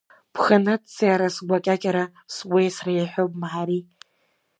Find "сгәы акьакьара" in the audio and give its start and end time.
1.35-2.03